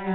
[0.00, 0.06] Well,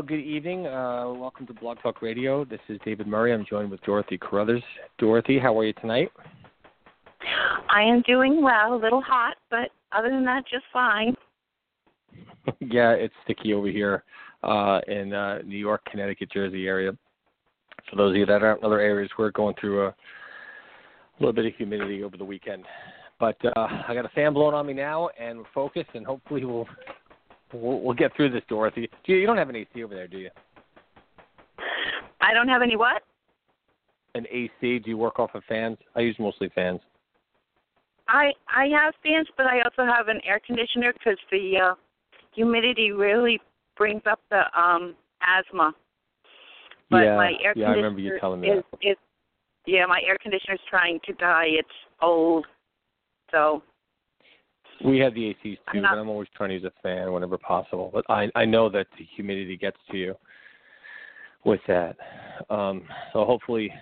[0.00, 0.66] good evening.
[0.66, 2.46] Uh, welcome to Blog Talk Radio.
[2.46, 3.34] This is David Murry.
[3.34, 4.62] I'm joined with Dorothy Carruthers.
[4.96, 6.10] Dorothy, how are you tonight?
[7.68, 8.72] I am doing well.
[8.72, 11.14] A little hot, but other than that, just fine.
[12.60, 14.04] yeah, it's sticky over here
[14.42, 16.92] uh, in uh, New York, Connecticut, Jersey area.
[17.90, 19.94] For those of you that aren't in other areas, we're going through a
[21.20, 22.64] little bit of humidity over the weekend.
[23.18, 26.44] But uh, I got a fan blowing on me now, and we're focused, and hopefully
[26.44, 26.66] we'll
[27.52, 28.90] we'll, we'll get through this, Dorothy.
[29.04, 30.30] Do you, you don't have an AC over there, do you?
[32.20, 33.02] I don't have any what?
[34.14, 34.50] An AC.
[34.60, 35.78] Do you work off of fans?
[35.94, 36.80] I use mostly fans.
[38.08, 41.74] I I have fans, but I also have an air conditioner because the uh,
[42.36, 43.40] humidity really
[43.76, 45.74] brings up the um asthma.
[46.90, 48.90] But yeah, my air yeah, I remember you telling me is, that.
[48.90, 48.96] is
[49.66, 51.46] yeah, my air conditioner's trying to die.
[51.48, 51.68] It's
[52.00, 52.46] old,
[53.32, 53.62] so
[54.84, 57.12] We have the ACs I'm too, not- but I'm always trying to use a fan
[57.12, 57.90] whenever possible.
[57.92, 60.14] But I I know that the humidity gets to you
[61.44, 61.96] with that.
[62.50, 63.72] Um, so hopefully,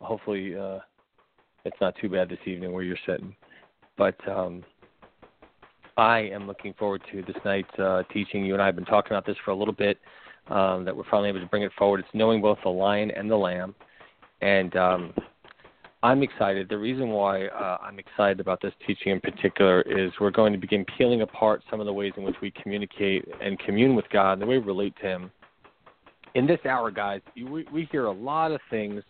[0.00, 0.78] hopefully uh,
[1.64, 3.34] it's not too bad this evening where you're sitting.
[3.98, 4.64] But um,
[6.00, 8.42] I am looking forward to this night's uh, teaching.
[8.42, 9.98] You and I have been talking about this for a little bit.
[10.48, 12.00] Um, that we're finally able to bring it forward.
[12.00, 13.74] It's knowing both the lion and the lamb,
[14.40, 15.14] and um,
[16.02, 16.70] I'm excited.
[16.70, 20.58] The reason why uh, I'm excited about this teaching in particular is we're going to
[20.58, 24.32] begin peeling apart some of the ways in which we communicate and commune with God
[24.32, 25.30] and the way we relate to Him.
[26.34, 29.04] In this hour, guys, we, we hear a lot of things,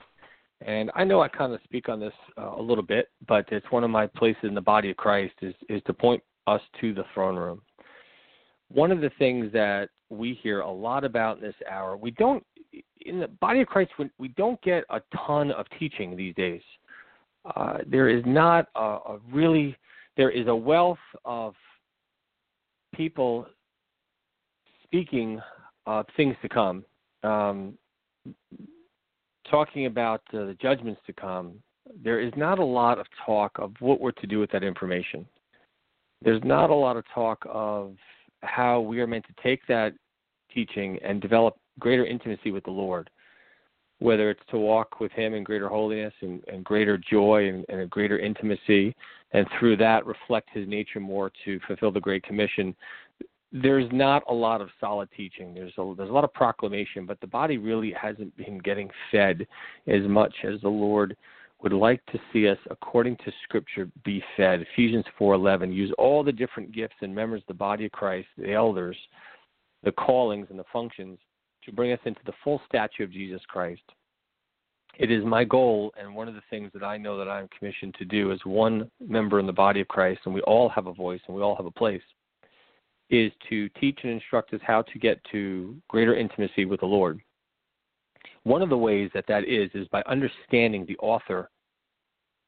[0.67, 3.71] and I know I kind of speak on this uh, a little bit, but it's
[3.71, 6.95] one of my places in the body of Christ is, is to point us to
[6.95, 7.63] the throne room.
[8.69, 12.45] One of the things that we hear a lot about in this hour, we don't
[13.01, 16.63] in the body of Christ, we- don't get a ton of teaching these days
[17.57, 19.77] uh, there is not a, a really
[20.17, 21.55] there is a wealth of
[22.95, 23.47] people
[24.85, 25.41] speaking
[25.87, 26.85] of things to come,
[27.23, 27.75] um,
[29.51, 31.55] talking about uh, the judgments to come.
[32.03, 35.27] There is not a lot of talk of what we're to do with that information.
[36.23, 37.97] There's not a lot of talk of
[38.43, 39.93] how we are meant to take that
[40.53, 43.11] teaching and develop greater intimacy with the Lord
[44.01, 47.81] whether it's to walk with him in greater holiness and, and greater joy and, and,
[47.81, 48.97] a greater intimacy,
[49.33, 52.75] and through that reflect his nature more to fulfill the Great Commission.
[53.53, 55.55] There's not a lot of solid teaching.
[55.55, 59.47] There's a, there's a lot of proclamation, but the body really hasn't been getting fed
[59.87, 61.15] as much as the Lord
[61.63, 64.61] would like to see us, according to Scripture, be fed.
[64.73, 65.73] Ephesians 4:11.
[65.73, 68.97] Use all the different gifts and members of the body of Christ, the elders,
[69.83, 71.19] the callings and the functions
[71.65, 73.83] to bring us into the full stature of Jesus Christ.
[74.99, 77.95] It is my goal, and one of the things that I know that I'm commissioned
[77.95, 80.93] to do as one member in the body of Christ, and we all have a
[80.93, 82.03] voice and we all have a place,
[83.09, 87.21] is to teach and instruct us how to get to greater intimacy with the Lord.
[88.45, 91.51] One of the ways that that is is by understanding the author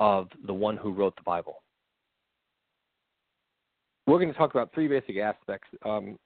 [0.00, 1.62] of the one who wrote the Bible.
[4.06, 5.68] We're going to talk about three basic aspects.
[5.84, 6.18] Um,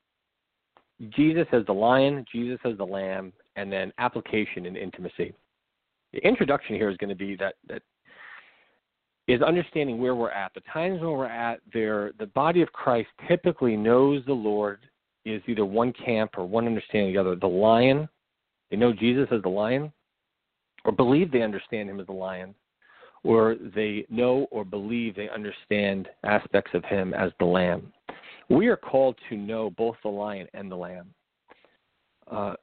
[1.10, 5.34] Jesus as the lion, Jesus as the lamb, and then application and intimacy.
[6.12, 7.82] The introduction here is going to be that that
[9.28, 10.54] is understanding where we're at.
[10.54, 14.80] The times when we're at, there the body of Christ typically knows the Lord
[15.24, 17.34] is either one camp or one understanding the other.
[17.34, 18.08] The lion,
[18.70, 19.92] they know Jesus as the lion,
[20.84, 22.54] or believe they understand him as the lion,
[23.24, 27.92] or they know or believe they understand aspects of him as the lamb.
[28.48, 31.12] We are called to know both the lion and the lamb.
[32.30, 32.54] Uh,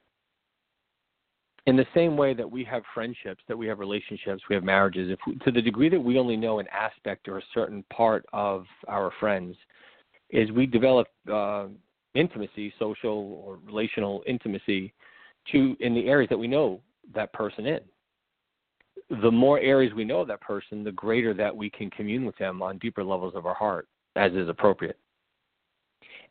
[1.66, 5.10] in the same way that we have friendships, that we have relationships, we have marriages,
[5.10, 8.26] if we, to the degree that we only know an aspect or a certain part
[8.32, 9.56] of our friends,
[10.30, 11.66] is we develop uh,
[12.14, 14.92] intimacy, social or relational intimacy,
[15.52, 16.80] to in the areas that we know
[17.14, 17.80] that person in.
[19.22, 22.62] The more areas we know that person, the greater that we can commune with them
[22.62, 23.86] on deeper levels of our heart,
[24.16, 24.98] as is appropriate.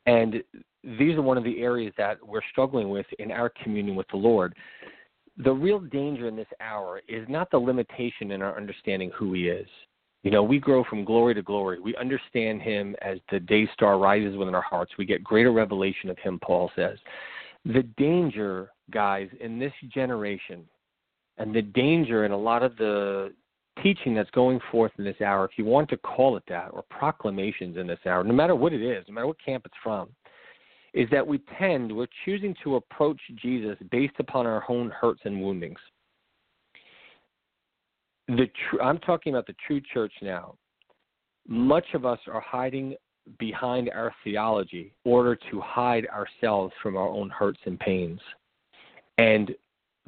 [0.06, 0.44] And
[0.84, 4.18] these are one of the areas that we're struggling with in our communion with the
[4.18, 4.54] Lord.
[5.38, 9.48] The real danger in this hour is not the limitation in our understanding who He
[9.48, 9.68] is.
[10.24, 11.80] You know, we grow from glory to glory.
[11.80, 14.94] We understand Him as the day star rises within our hearts.
[14.98, 16.98] We get greater revelation of Him, Paul says.
[17.66, 20.64] The danger, guys, in this generation,
[21.38, 23.34] and the danger in a lot of the
[23.82, 26.84] teaching that's going forth in this hour, if you want to call it that, or
[26.90, 30.10] proclamations in this hour, no matter what it is, no matter what camp it's from,
[30.94, 35.42] is that we tend, we're choosing to approach Jesus based upon our own hurts and
[35.42, 35.80] woundings.
[38.28, 40.56] The tr- I'm talking about the true church now.
[41.48, 42.96] Much of us are hiding
[43.40, 48.20] behind our theology in order to hide ourselves from our own hurts and pains.
[49.18, 49.54] And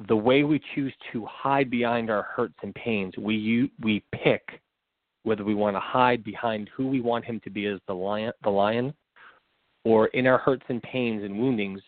[0.08, 4.60] the way we choose to hide behind our hurts and pains, we we pick
[5.22, 8.32] whether we want to hide behind who we want him to be as the lion,
[8.44, 8.94] the lion
[9.86, 11.80] or in our hurts and pains and woundings,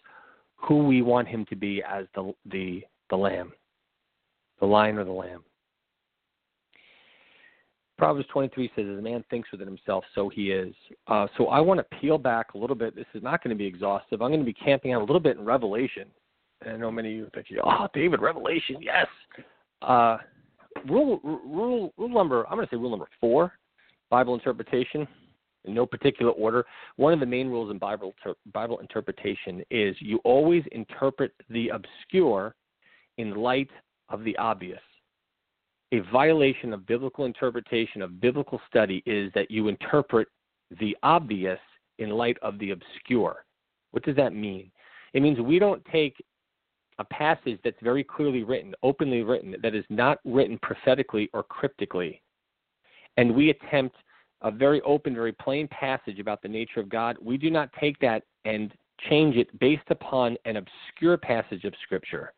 [0.54, 3.52] who we want him to be as the the the lamb,
[4.60, 5.42] the lion or the lamb.
[7.96, 10.72] Proverbs 23 says, "As a man thinks within himself, so he is."
[11.08, 12.94] Uh, so I want to peel back a little bit.
[12.94, 14.22] This is not going to be exhaustive.
[14.22, 16.08] I'm going to be camping out a little bit in Revelation.
[16.62, 19.06] And I know many of you think, "Oh, David, Revelation, yes."
[19.82, 20.18] Uh,
[20.86, 22.46] rule, rule, rule number.
[22.48, 23.52] I'm going to say rule number four,
[24.10, 25.06] Bible interpretation
[25.64, 26.66] in no particular order.
[26.96, 28.14] One of the main rules in Bible
[28.52, 32.54] Bible interpretation is you always interpret the obscure
[33.18, 33.70] in light
[34.08, 34.80] of the obvious.
[35.92, 40.28] A violation of biblical interpretation of biblical study is that you interpret
[40.80, 41.58] the obvious
[41.98, 43.44] in light of the obscure.
[43.92, 44.70] What does that mean?
[45.14, 46.22] It means we don't take
[46.98, 52.20] a passage that's very clearly written, openly written, that is not written prophetically or cryptically,
[53.16, 53.96] and we attempt
[54.42, 57.98] a very open, very plain passage about the nature of God, we do not take
[57.98, 58.72] that and
[59.08, 62.32] change it based upon an obscure passage of Scripture.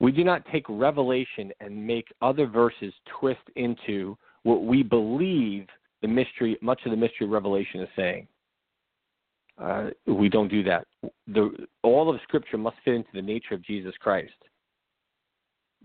[0.00, 5.66] We do not take revelation and make other verses twist into what we believe
[6.02, 8.26] the mystery, much of the mystery of Revelation is saying.
[9.60, 10.86] Uh, we don't do that.
[11.28, 14.32] The, all of Scripture must fit into the nature of Jesus Christ.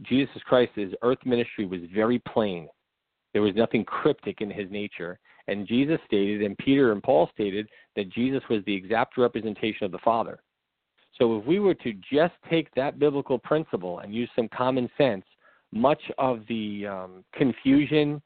[0.04, 2.68] Jesus Christ's earth ministry was very plain.
[3.34, 5.20] There was nothing cryptic in his nature.
[5.48, 9.92] And Jesus stated, and Peter and Paul stated, that Jesus was the exact representation of
[9.92, 10.40] the Father.
[11.18, 15.26] So if we were to just take that biblical principle and use some common sense,
[15.72, 18.22] much of the um, confusion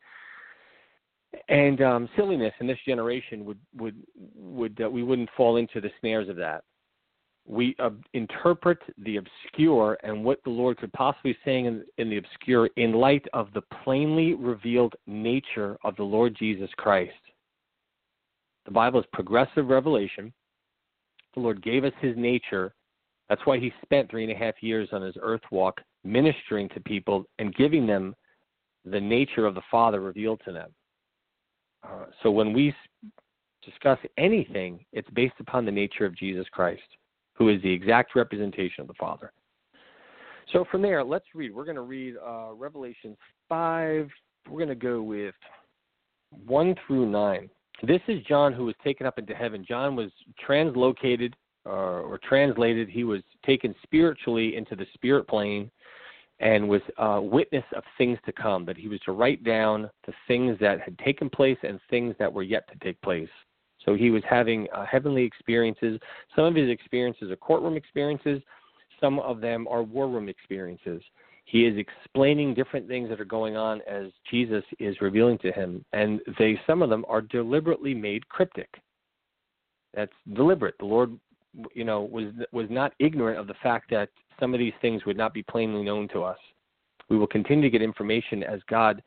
[1.50, 3.96] and um, silliness in this generation would would
[4.36, 6.64] would uh, we wouldn't fall into the snares of that
[7.48, 12.10] we uh, interpret the obscure and what the Lord could possibly be saying in, in
[12.10, 17.12] the obscure in light of the plainly revealed nature of the Lord Jesus Christ.
[18.66, 20.32] The Bible is progressive revelation.
[21.34, 22.74] The Lord gave us his nature.
[23.28, 26.80] That's why he spent three and a half years on his earth walk ministering to
[26.82, 28.16] people and giving them
[28.86, 30.72] the nature of the Father revealed to them.
[31.84, 32.74] Uh, so when we
[33.64, 36.82] discuss anything, it's based upon the nature of Jesus Christ
[37.42, 39.32] who is the exact representation of the Father.
[40.54, 41.54] So from there, let's read.
[41.54, 43.18] We're going to read uh, Revelation
[43.50, 44.10] 5.
[44.48, 45.34] We're going to go with
[46.46, 47.50] 1 through 9.
[47.84, 49.66] This is John who was taken up into heaven.
[49.68, 50.12] John was
[50.48, 51.34] translocated
[51.66, 52.90] uh, or translated.
[52.90, 55.72] He was taken spiritually into the spirit plane
[56.42, 60.14] and was a witness of things to come, that he was to write down the
[60.28, 63.30] things that had taken place and things that were yet to take place.
[63.86, 66.00] So he was having uh, heavenly experiences.
[66.36, 68.42] Some of his experiences are courtroom experiences,
[69.00, 71.02] some of them are war room experiences.
[71.46, 75.84] He is explaining different things that are going on as Jesus is revealing to him,
[75.92, 78.70] and they some of them are deliberately made cryptic.
[79.94, 80.76] That's deliberate.
[80.80, 81.20] The Lord,
[81.74, 85.18] you know, was was not ignorant of the fact that some of these things would
[85.18, 86.38] not be plainly known to us.
[87.10, 89.04] We will continue to get information as God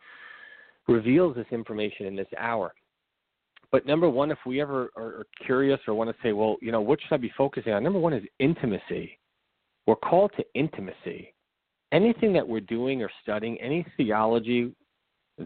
[0.87, 2.75] reveals this information in this hour.
[3.73, 6.81] But number one, if we ever are curious or want to say, well, you know,
[6.81, 7.83] what should I be focusing on?
[7.83, 9.19] Number one is intimacy.
[9.87, 11.35] We're called to intimacy.
[11.91, 14.73] Anything that we're doing or studying, any theology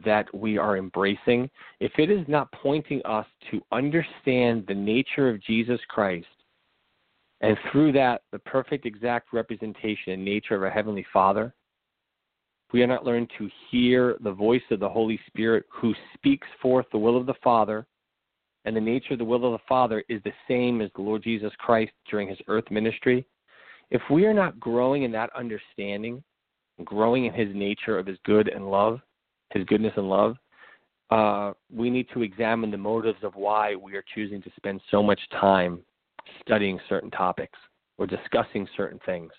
[0.05, 1.49] that we are embracing,
[1.81, 6.27] if it is not pointing us to understand the nature of Jesus Christ,
[7.41, 11.55] and through that, the perfect exact representation and nature of our Heavenly Father,
[12.73, 16.87] we are not learned to hear the voice of the Holy Spirit who speaks forth
[16.93, 17.87] the will of the Father
[18.65, 21.23] and the nature of the will of the Father is the same as the Lord
[21.23, 23.25] Jesus Christ during his earth ministry,
[23.91, 26.23] if we are not growing in that understanding,
[26.85, 29.01] growing in his nature of his good and love,
[29.55, 30.37] his goodness and love,
[31.11, 35.03] uh, we need to examine the motives of why we are choosing to spend so
[35.03, 35.81] much time
[36.41, 37.59] studying certain topics
[37.97, 39.31] or discussing certain things.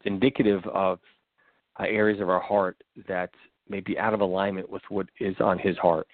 [0.00, 0.98] It's indicative of
[1.78, 2.76] uh, areas of our heart
[3.08, 3.30] that
[3.68, 6.06] may be out of alignment with what is on his heart.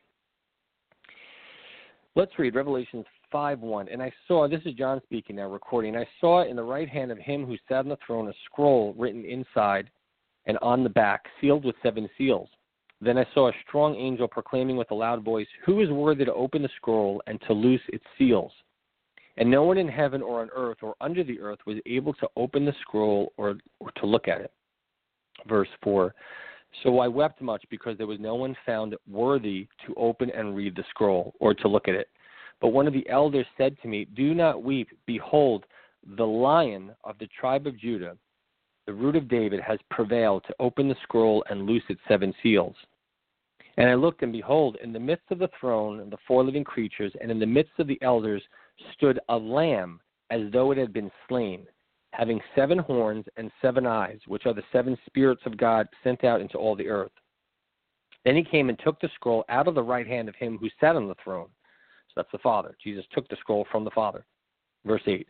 [2.14, 3.88] Let's read Revelations 5 1.
[3.88, 5.96] And I saw, this is John speaking now, recording.
[5.96, 8.94] I saw in the right hand of him who sat on the throne a scroll
[8.98, 9.90] written inside
[10.44, 12.48] and on the back, sealed with seven seals.
[13.00, 16.34] Then I saw a strong angel proclaiming with a loud voice, Who is worthy to
[16.34, 18.52] open the scroll and to loose its seals?
[19.36, 22.28] And no one in heaven or on earth or under the earth was able to
[22.36, 24.52] open the scroll or, or to look at it.
[25.48, 26.14] Verse 4
[26.82, 30.76] So I wept much because there was no one found worthy to open and read
[30.76, 32.08] the scroll or to look at it.
[32.60, 34.88] But one of the elders said to me, Do not weep.
[35.06, 35.64] Behold,
[36.16, 38.16] the lion of the tribe of Judah,
[38.86, 42.76] the root of David, has prevailed to open the scroll and loose its seven seals.
[43.78, 46.64] And I looked, and behold, in the midst of the throne and the four living
[46.64, 48.42] creatures, and in the midst of the elders,
[48.94, 50.00] stood a lamb
[50.30, 51.66] as though it had been slain,
[52.12, 56.40] having seven horns and seven eyes, which are the seven spirits of God sent out
[56.40, 57.12] into all the earth.
[58.24, 60.68] Then he came and took the scroll out of the right hand of him who
[60.80, 61.48] sat on the throne.
[62.08, 62.76] So that's the Father.
[62.82, 64.24] Jesus took the scroll from the Father.
[64.84, 65.26] Verse 8.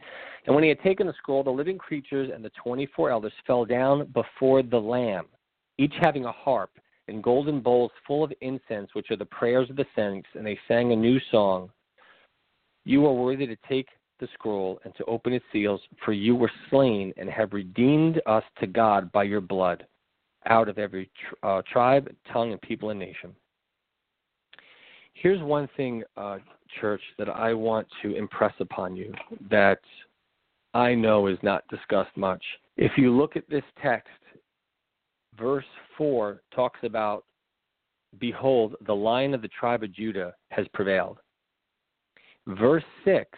[0.46, 3.64] And when he had taken the scroll, the living creatures and the 24 elders fell
[3.64, 5.26] down before the Lamb,
[5.78, 6.70] each having a harp
[7.08, 10.58] and golden bowls full of incense, which are the prayers of the saints, and they
[10.68, 11.70] sang a new song.
[12.84, 13.88] You are worthy to take
[14.20, 18.44] the scroll and to open its seals, for you were slain and have redeemed us
[18.60, 19.86] to God by your blood
[20.46, 21.10] out of every
[21.42, 23.34] uh, tribe, tongue, and people and nation.
[25.14, 26.38] Here's one thing, uh,
[26.80, 29.12] church, that I want to impress upon you
[29.50, 29.80] that
[30.74, 32.42] I know is not discussed much.
[32.76, 34.08] If you look at this text,
[35.38, 35.64] verse
[35.98, 37.24] 4 talks about,
[38.18, 41.18] Behold, the lion of the tribe of Judah has prevailed.
[42.46, 43.28] Verse 6,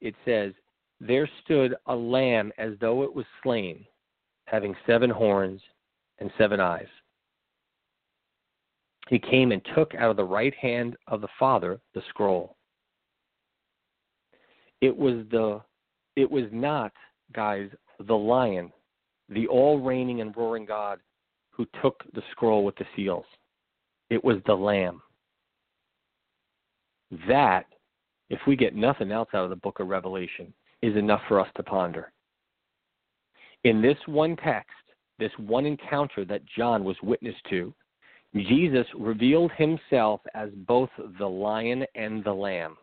[0.00, 0.52] it says,
[1.00, 3.84] There stood a lamb as though it was slain,
[4.46, 5.60] having seven horns
[6.18, 6.88] and seven eyes.
[9.08, 12.56] He came and took out of the right hand of the Father the scroll.
[14.80, 15.60] It was the
[16.16, 16.92] it was not,
[17.32, 17.70] guys,
[18.06, 18.72] the lion,
[19.28, 20.98] the all reigning and roaring God
[21.50, 23.24] who took the scroll with the seals.
[24.10, 25.00] It was the lamb.
[27.28, 27.66] That
[28.30, 31.48] if we get nothing else out of the book of Revelation, is enough for us
[31.56, 32.12] to ponder.
[33.64, 34.70] In this one text,
[35.18, 37.74] this one encounter that John was witness to,
[38.34, 42.76] Jesus revealed himself as both the lion and the lamb.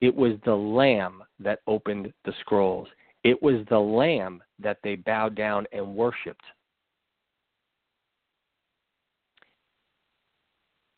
[0.00, 2.86] It was the lamb that opened the scrolls.
[3.24, 6.44] It was the lamb that they bowed down and worshiped.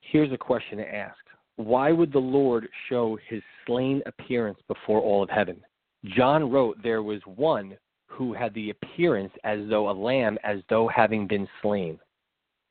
[0.00, 1.16] Here's a question to ask
[1.56, 5.60] why would the Lord show his slain appearance before all of heaven?
[6.04, 7.76] John wrote there was one
[8.06, 11.98] who had the appearance as though a lamb, as though having been slain.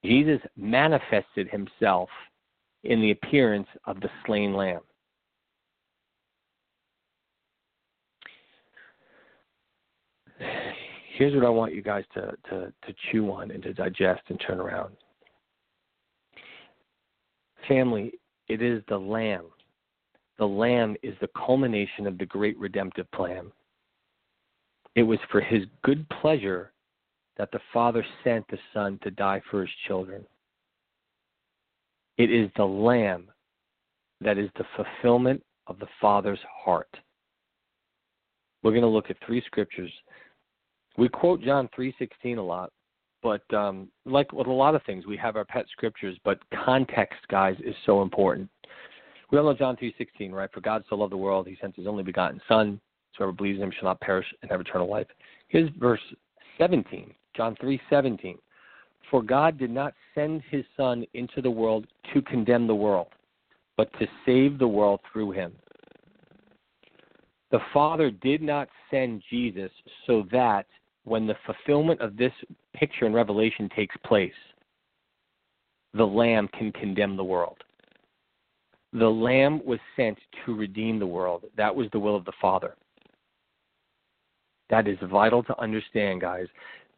[0.03, 2.09] Jesus manifested himself
[2.83, 4.81] in the appearance of the slain lamb.
[11.17, 14.39] Here's what I want you guys to, to, to chew on and to digest and
[14.45, 14.95] turn around.
[17.67, 18.13] Family,
[18.50, 19.46] it is the Lamb.
[20.38, 23.51] The Lamb is the culmination of the great redemptive plan.
[24.96, 26.72] It was for his good pleasure
[27.38, 30.25] that the Father sent the Son to die for his children.
[32.18, 33.29] It is the Lamb
[34.20, 36.89] that is the fulfillment of the Father's heart.
[38.62, 39.91] We're going to look at three scriptures.
[40.98, 42.72] We quote John 3:16 a lot,
[43.21, 47.19] but um, like with a lot of things, we have our pet scriptures, but context,
[47.29, 48.49] guys, is so important.
[49.31, 50.49] We all know John 3.16, right?
[50.51, 52.79] For God so loved the world, he sent his only begotten Son.
[53.13, 55.07] So whoever believes in him shall not perish and have eternal life.
[55.49, 56.01] Here's verse
[56.57, 58.38] 17, John 3.17.
[59.11, 63.07] For God did not send his Son into the world to condemn the world,
[63.77, 65.53] but to save the world through him.
[67.51, 69.71] The Father did not send Jesus
[70.05, 70.67] so that
[71.09, 72.31] when the fulfillment of this
[72.73, 74.31] picture in Revelation takes place,
[75.93, 77.57] the Lamb can condemn the world.
[78.93, 81.45] The Lamb was sent to redeem the world.
[81.57, 82.75] That was the will of the Father.
[84.69, 86.45] That is vital to understand, guys.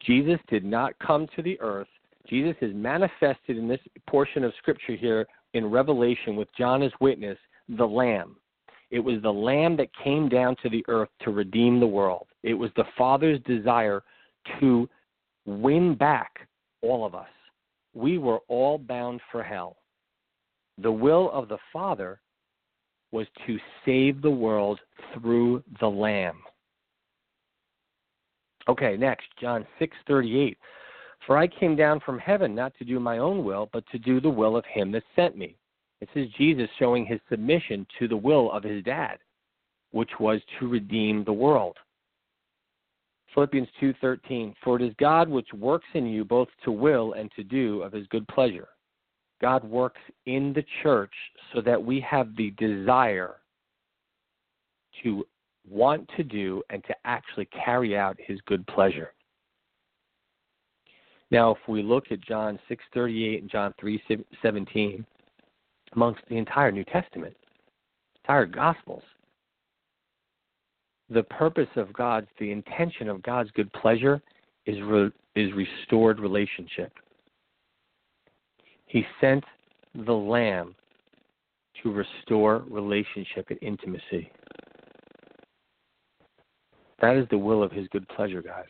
[0.00, 1.88] Jesus did not come to the earth.
[2.28, 7.38] Jesus is manifested in this portion of Scripture here in Revelation with John as witness,
[7.68, 8.36] the Lamb.
[8.90, 12.26] It was the Lamb that came down to the earth to redeem the world.
[12.42, 14.02] It was the Father's desire
[14.60, 14.88] to
[15.46, 16.48] win back
[16.82, 17.28] all of us.
[17.94, 19.76] We were all bound for hell.
[20.78, 22.20] The will of the Father
[23.12, 24.80] was to save the world
[25.14, 26.38] through the Lamb.
[28.68, 30.56] Okay, next, John 6:38.
[31.26, 34.20] For I came down from heaven not to do my own will, but to do
[34.20, 35.56] the will of him that sent me.
[36.00, 39.18] This is Jesus showing his submission to the will of his dad,
[39.92, 41.76] which was to redeem the world.
[43.34, 47.42] Philippians 2:13 For it is God which works in you both to will and to
[47.42, 48.68] do of his good pleasure.
[49.40, 51.14] God works in the church
[51.52, 53.36] so that we have the desire
[55.02, 55.26] to
[55.68, 59.12] want to do and to actually carry out his good pleasure.
[61.30, 65.04] Now, if we look at John 6:38 and John 3:17,
[65.92, 67.36] amongst the entire New Testament,
[68.16, 69.02] entire Gospels,
[71.12, 74.20] the purpose of God's, the intention of God's good pleasure
[74.66, 76.92] is re, is restored relationship.
[78.86, 79.44] He sent
[80.06, 80.74] the Lamb
[81.82, 84.30] to restore relationship and intimacy.
[87.00, 88.66] That is the will of His good pleasure, guys.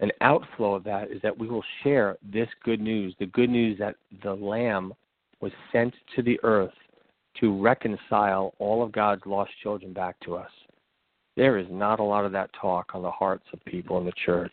[0.00, 3.78] An outflow of that is that we will share this good news the good news
[3.78, 4.92] that the Lamb
[5.40, 6.74] was sent to the earth
[7.40, 10.50] to reconcile all of God's lost children back to us.
[11.38, 14.12] There is not a lot of that talk on the hearts of people in the
[14.26, 14.52] church.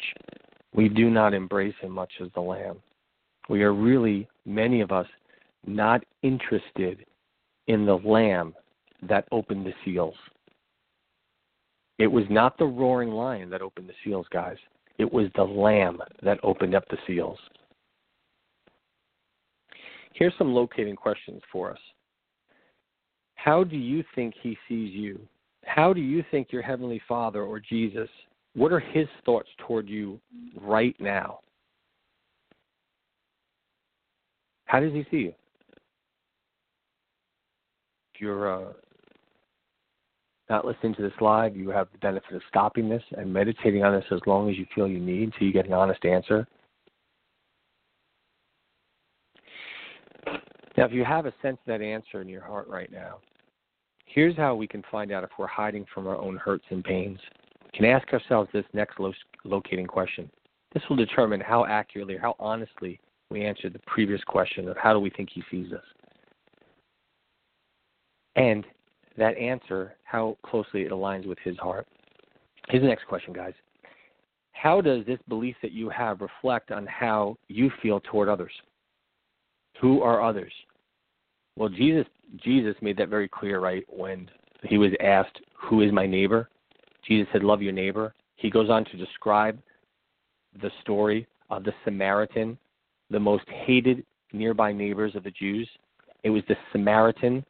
[0.76, 2.78] We do not embrace Him much as the Lamb.
[3.50, 5.08] We are really, many of us,
[5.66, 7.04] not interested
[7.66, 8.54] in the Lamb
[9.02, 10.14] that opened the seals.
[11.98, 14.58] It was not the roaring lion that opened the seals, guys.
[15.00, 17.40] It was the Lamb that opened up the seals.
[20.14, 21.80] Here's some locating questions for us.
[23.34, 25.20] How do you think he sees you?
[25.66, 28.10] How do you think your Heavenly Father or Jesus,
[28.56, 30.20] what are his thoughts toward you
[30.62, 31.40] right now?
[34.66, 35.34] How does he see you?
[38.14, 38.74] If you're uh,
[40.50, 43.94] not listening to this live, you have the benefit of stopping this and meditating on
[43.94, 46.48] this as long as you feel you need until you get an honest answer.
[50.78, 53.20] Now, if you have a sense of that answer in your heart right now,
[54.16, 57.20] here's how we can find out if we're hiding from our own hurts and pains.
[57.66, 60.32] We can ask ourselves this next lo- locating question.
[60.74, 63.00] This will determine how accurately or how honestly
[63.30, 65.84] we answered the previous question of how do we think he sees us.
[68.38, 68.66] And
[69.18, 71.86] that answer, how closely it aligns with his heart.
[72.70, 73.54] Here's the next question, guys.
[74.54, 78.52] How does this belief that you have reflect on how you feel toward others?
[79.82, 80.54] Who are others?
[81.58, 82.06] Well, Jesus
[82.44, 83.86] Jesus made that very clear, right?
[83.90, 84.30] When
[84.64, 86.50] he was asked, "Who is my neighbor?"
[87.04, 89.62] Jesus said, "Love your neighbor." He goes on to describe
[90.62, 92.58] the story of the Samaritan,
[93.10, 95.70] the most hated nearby neighbors of the Jews.
[96.24, 97.46] It was the Samaritan,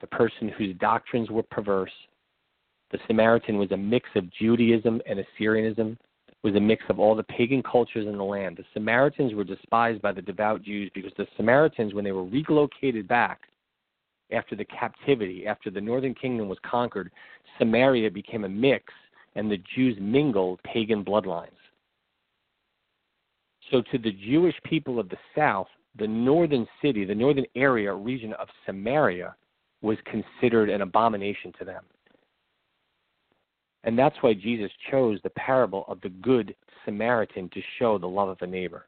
[0.00, 1.92] the person whose doctrines were perverse.
[2.90, 5.98] The Samaritan was a mix of Judaism and Assyrianism
[6.42, 8.56] was a mix of all the pagan cultures in the land.
[8.56, 13.08] The Samaritans were despised by the devout Jews because the Samaritans, when they were relocated
[13.08, 13.40] back
[14.32, 17.10] after the captivity, after the northern kingdom was conquered,
[17.58, 18.92] Samaria became a mix
[19.34, 21.50] and the Jews mingled pagan bloodlines.
[23.70, 28.32] So, to the Jewish people of the south, the northern city, the northern area, region
[28.34, 29.34] of Samaria,
[29.82, 31.84] was considered an abomination to them.
[33.84, 38.28] And that's why Jesus chose the parable of the Good Samaritan to show the love
[38.28, 38.86] of a neighbor.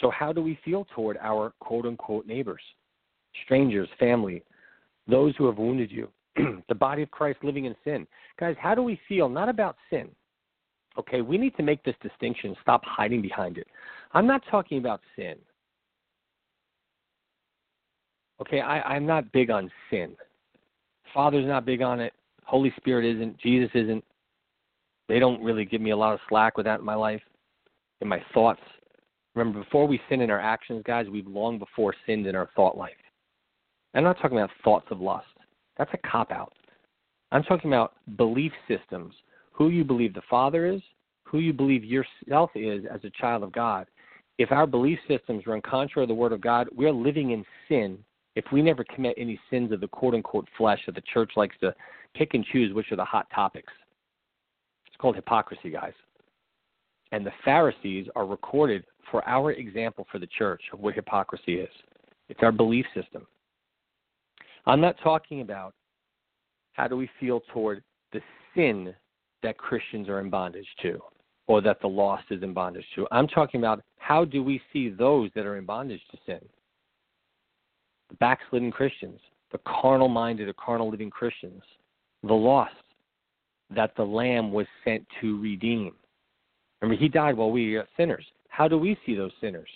[0.00, 2.62] So, how do we feel toward our quote unquote neighbors,
[3.44, 4.42] strangers, family,
[5.06, 6.08] those who have wounded you,
[6.68, 8.06] the body of Christ living in sin?
[8.38, 10.08] Guys, how do we feel not about sin?
[10.98, 13.66] Okay, we need to make this distinction, stop hiding behind it.
[14.12, 15.36] I'm not talking about sin.
[18.40, 20.16] Okay, I, I'm not big on sin.
[21.14, 22.12] Father's not big on it.
[22.44, 24.04] Holy Spirit isn't, Jesus isn't.
[25.08, 27.22] They don't really give me a lot of slack with that in my life,
[28.00, 28.60] in my thoughts.
[29.34, 32.76] Remember, before we sin in our actions, guys, we've long before sinned in our thought
[32.76, 32.92] life.
[33.94, 35.26] I'm not talking about thoughts of lust.
[35.76, 36.52] That's a cop out.
[37.30, 39.14] I'm talking about belief systems
[39.52, 40.80] who you believe the Father is,
[41.24, 43.86] who you believe yourself is as a child of God.
[44.38, 47.98] If our belief systems run contrary to the Word of God, we're living in sin
[48.36, 51.56] if we never commit any sins of the quote unquote flesh that the church likes
[51.60, 51.74] to
[52.14, 53.72] pick and choose which are the hot topics.
[54.86, 55.92] It's called hypocrisy, guys.
[57.10, 61.70] And the Pharisees are recorded for our example for the church of what hypocrisy is.
[62.28, 63.26] It's our belief system.
[64.68, 65.74] I'm not talking about
[66.74, 68.20] how do we feel toward the
[68.54, 68.94] sin
[69.42, 71.00] that Christians are in bondage to
[71.48, 73.08] or that the lost is in bondage to.
[73.10, 76.40] I'm talking about how do we see those that are in bondage to sin?
[78.08, 79.20] the backslidden Christians,
[79.52, 81.62] the carnal minded or carnal living Christians,
[82.22, 82.74] the lost
[83.74, 85.92] that the Lamb was sent to redeem.
[86.80, 88.24] Remember, he died while we were sinners.
[88.48, 89.68] How do we see those sinners?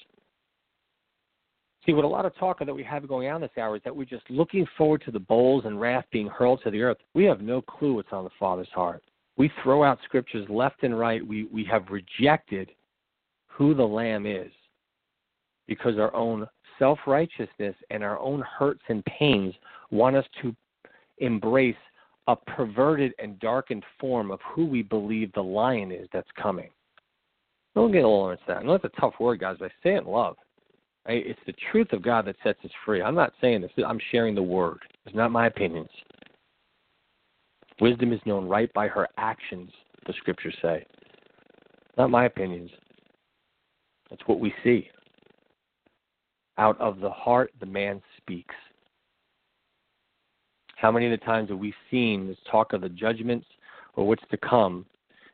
[1.84, 3.94] See, what a lot of talk that we have going on this hour is that
[3.94, 6.98] we're just looking forward to the bowls and wrath being hurled to the earth.
[7.14, 9.02] We have no clue what's on the Father's heart.
[9.36, 11.26] We throw out scriptures left and right.
[11.26, 12.70] We, we have rejected
[13.48, 14.52] who the Lamb is
[15.66, 16.46] because our own
[16.78, 19.54] self righteousness and our own hurts and pains
[19.90, 20.54] want us to
[21.18, 21.76] embrace
[22.28, 26.70] a perverted and darkened form of who we believe the lion is that's coming.
[27.74, 28.58] Don't get a little into that.
[28.58, 30.36] I know it's a tough word, guys, but I say it in love.
[31.06, 33.02] It's the truth of God that sets us free.
[33.02, 33.72] I'm not saying this.
[33.86, 34.78] I'm sharing the word.
[35.04, 35.90] It's not my opinions.
[37.80, 39.70] Wisdom is known right by her actions,
[40.06, 40.86] the scriptures say.
[41.98, 42.70] Not my opinions.
[44.10, 44.88] That's what we see.
[46.58, 48.54] Out of the heart, the man speaks.
[50.76, 53.46] How many of the times have we seen this talk of the judgments
[53.94, 54.86] or what's to come,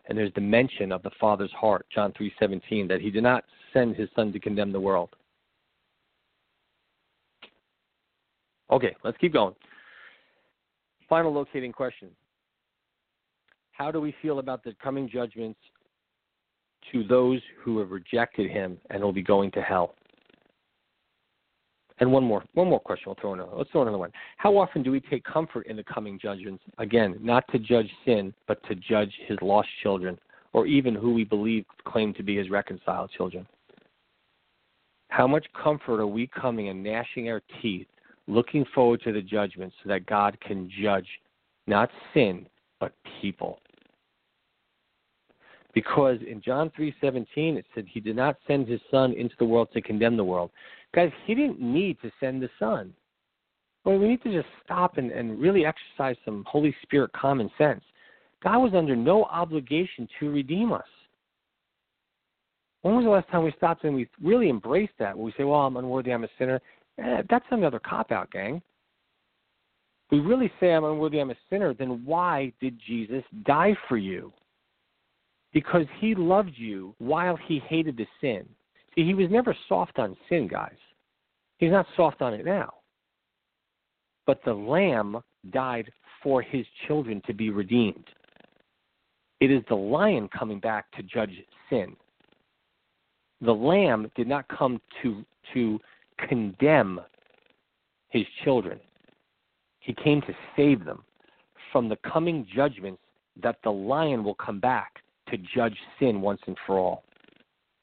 [0.08, 3.96] and there's the mention of the Father's heart, John 3:17, that He did not send
[3.96, 5.10] His Son to condemn the world,
[8.70, 9.54] Okay, let's keep going.
[11.08, 12.10] Final locating question
[13.72, 15.58] How do we feel about the coming judgments
[16.92, 19.94] to those who have rejected him and will be going to hell?
[22.00, 23.04] And one more, one more question.
[23.06, 23.50] We'll throw another.
[23.56, 24.12] Let's throw another one.
[24.36, 26.62] How often do we take comfort in the coming judgments?
[26.78, 30.16] Again, not to judge sin, but to judge his lost children,
[30.52, 33.46] or even who we believe claim to be his reconciled children.
[35.08, 37.88] How much comfort are we coming and gnashing our teeth
[38.28, 41.08] looking forward to the judgment so that God can judge
[41.66, 42.46] not sin,
[42.78, 43.58] but people.
[45.74, 49.68] Because in John 3:17 it said he did not send his son into the world
[49.72, 50.50] to condemn the world.
[50.94, 52.94] Guys, he didn't need to send the son.
[53.84, 57.82] Well, we need to just stop and, and really exercise some Holy Spirit common sense.
[58.42, 60.86] God was under no obligation to redeem us.
[62.82, 65.16] When was the last time we stopped and we really embraced that?
[65.16, 66.60] When we say, "Well, I'm unworthy, I'm a sinner,"
[66.98, 68.60] Eh, that's another cop out, gang.
[70.10, 74.32] We really say I'm unworthy, I'm a sinner, then why did Jesus die for you?
[75.52, 78.48] Because he loved you while he hated the sin.
[78.94, 80.76] See, he was never soft on sin, guys.
[81.58, 82.74] He's not soft on it now.
[84.26, 85.18] But the Lamb
[85.50, 85.90] died
[86.22, 88.04] for his children to be redeemed.
[89.40, 91.32] It is the lion coming back to judge
[91.70, 91.96] sin.
[93.40, 95.80] The Lamb did not come to to
[96.26, 97.00] condemn
[98.10, 98.78] his children.
[99.80, 101.04] He came to save them
[101.72, 103.02] from the coming judgments
[103.42, 104.96] that the lion will come back
[105.30, 107.04] to judge sin once and for all.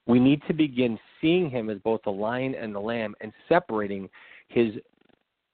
[0.08, 4.10] We need to begin seeing him as both the lion and the lamb and separating
[4.50, 4.74] his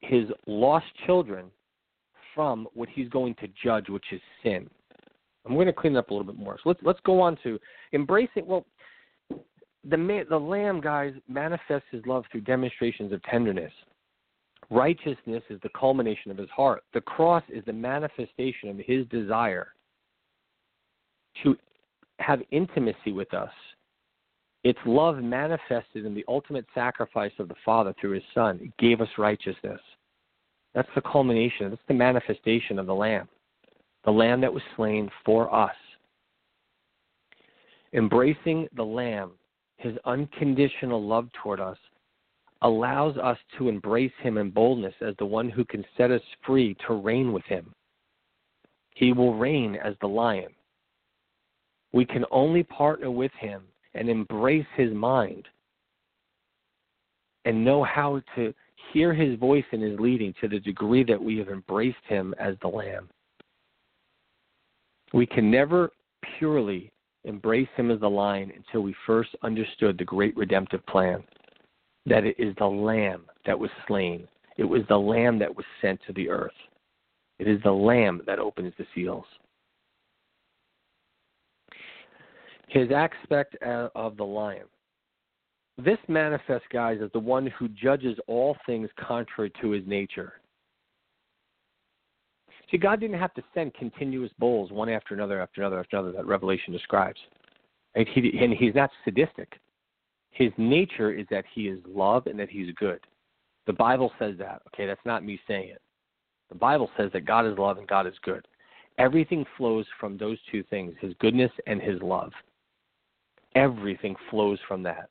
[0.01, 1.45] his lost children
[2.33, 4.67] from what he's going to judge, which is sin.
[5.45, 6.57] I'm going to clean it up a little bit more.
[6.63, 7.59] So let's let's go on to
[7.93, 8.45] embracing.
[8.45, 8.65] Well,
[9.89, 13.73] the the lamb guys manifests his love through demonstrations of tenderness.
[14.69, 16.83] Righteousness is the culmination of his heart.
[16.93, 19.73] The cross is the manifestation of his desire
[21.43, 21.57] to
[22.19, 23.51] have intimacy with us.
[24.63, 28.59] It's love manifested in the ultimate sacrifice of the Father through his Son.
[28.61, 29.81] It gave us righteousness.
[30.75, 33.27] That's the culmination, that's the manifestation of the Lamb.
[34.05, 35.75] The Lamb that was slain for us.
[37.93, 39.31] Embracing the Lamb
[39.81, 41.77] his unconditional love toward us
[42.61, 46.75] allows us to embrace him in boldness as the one who can set us free
[46.87, 47.73] to reign with him.
[48.91, 50.51] He will reign as the lion.
[51.93, 53.63] We can only partner with him
[53.95, 55.47] and embrace his mind
[57.45, 58.53] and know how to
[58.93, 62.55] hear his voice and his leading to the degree that we have embraced him as
[62.61, 63.09] the lamb.
[65.13, 65.91] We can never
[66.37, 66.91] purely
[67.23, 71.23] embrace him as the lion until we first understood the great redemptive plan
[72.05, 74.27] that it is the lamb that was slain.
[74.57, 76.51] It was the lamb that was sent to the earth.
[77.39, 79.25] It is the lamb that opens the seals.
[82.67, 84.65] His aspect of the lion.
[85.77, 90.40] This manifests, guys, as the one who judges all things contrary to his nature.
[92.71, 96.13] See, God didn't have to send continuous bowls one after another after another after another
[96.13, 97.19] that Revelation describes.
[97.93, 99.60] He, and he's not sadistic.
[100.31, 103.01] His nature is that he is love and that he's good.
[103.67, 104.62] The Bible says that.
[104.67, 105.81] Okay, that's not me saying it.
[106.49, 108.47] The Bible says that God is love and God is good.
[108.97, 112.31] Everything flows from those two things his goodness and his love.
[113.55, 115.10] Everything flows from that.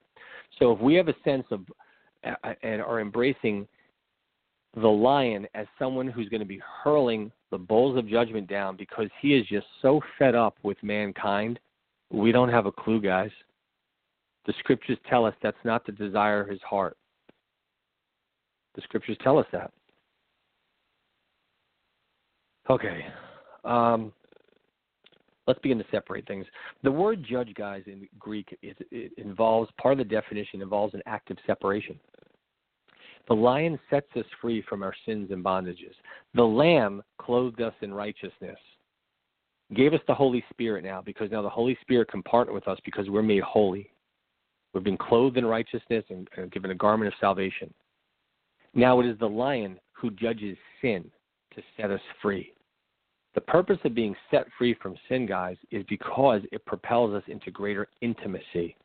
[0.59, 1.61] So if we have a sense of
[2.25, 3.67] uh, and are embracing
[4.75, 9.09] the lion as someone who's going to be hurling the bowls of judgment down because
[9.21, 11.59] he is just so fed up with mankind.
[12.11, 13.31] We don't have a clue, guys.
[14.47, 16.97] The scriptures tell us that's not the desire of his heart.
[18.75, 19.73] The scriptures tell us that.
[22.69, 23.05] Okay.
[23.65, 24.13] Um,
[25.47, 26.47] let's begin to separate things.
[26.83, 31.03] The word judge, guys, in Greek, it, it involves part of the definition involves an
[31.07, 31.99] active separation.
[33.31, 35.95] The lion sets us free from our sins and bondages.
[36.35, 38.59] The lamb clothed us in righteousness.
[39.73, 42.79] Gave us the Holy Spirit now because now the Holy Spirit can partner with us
[42.85, 43.93] because we're made holy.
[44.75, 47.73] We've been clothed in righteousness and, given a garment of salvation.
[48.75, 51.09] Now it is the lion who judges sin
[51.55, 52.53] to set us free.
[53.37, 57.53] The purpose of being set free from sin, guys, is because it propels us into
[57.53, 58.77] greater intimacy.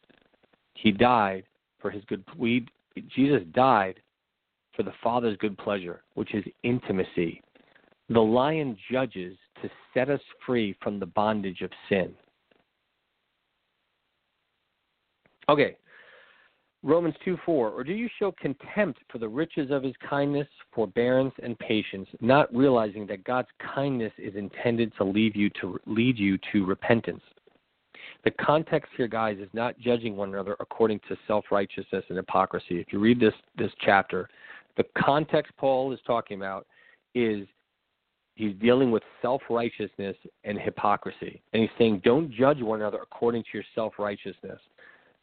[0.76, 1.46] He died
[1.82, 2.24] for his good.
[2.38, 2.68] We
[3.16, 3.96] Jesus died
[4.76, 7.42] for the Father's good pleasure, which is intimacy.
[8.10, 12.14] The lion judges to set us free from the bondage of sin.
[15.50, 15.78] Okay,
[16.86, 17.70] Romans 2 4.
[17.72, 22.54] Or do you show contempt for the riches of his kindness, forbearance, and patience, not
[22.56, 27.24] realizing that God's kindness is intended to lead you to lead you to repentance?
[28.24, 32.80] The context here, guys, is not judging one another according to self righteousness and hypocrisy.
[32.80, 34.30] If you read this this chapter,
[34.78, 36.66] the context Paul is talking about
[37.14, 37.48] is
[38.36, 41.42] he's dealing with self righteousness and hypocrisy.
[41.54, 44.60] And he's saying, don't judge one another according to your self righteousness.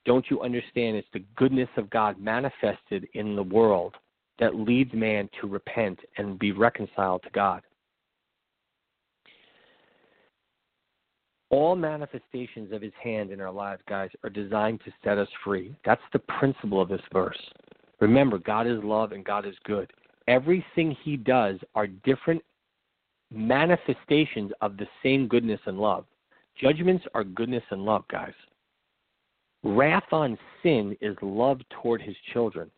[0.05, 3.95] Don't you understand it's the goodness of God manifested in the world
[4.41, 7.63] that leads man to repent and be reconciled to God?
[11.51, 15.77] All manifestations of his hand in our lives, guys, are designed to set us free.
[15.85, 17.39] That's the principle of this verse.
[18.03, 19.89] Remember, God is love and God is good.
[20.27, 22.43] Everything he does are different
[23.33, 26.05] manifestations of the same goodness and love.
[26.61, 28.33] Judgments are goodness and love, guys.
[29.63, 32.73] Wrath on sin is love toward his children.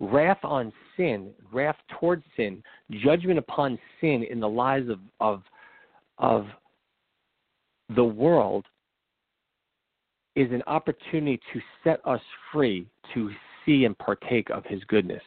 [0.00, 2.62] Wrath on sin, wrath toward sin,
[3.04, 5.42] judgment upon sin in the lives of, of,
[6.16, 6.46] of
[7.94, 8.64] the world
[10.34, 12.20] is an opportunity to set us
[12.52, 13.30] free to
[13.64, 15.22] see and partake of his goodness.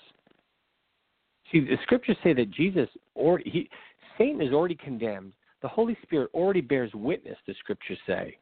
[1.51, 3.69] See, the scriptures say that Jesus or he
[4.17, 5.33] Satan is already condemned.
[5.61, 8.37] The Holy Spirit already bears witness, the scriptures say.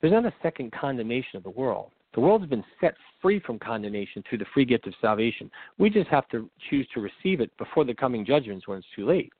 [0.00, 1.90] There's not a second condemnation of the world.
[2.14, 5.50] The world has been set free from condemnation through the free gift of salvation.
[5.78, 9.06] We just have to choose to receive it before the coming judgments when it's too
[9.06, 9.32] late.